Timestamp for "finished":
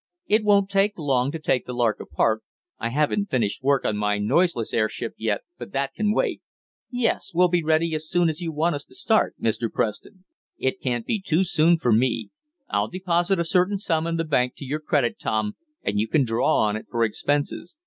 3.29-3.61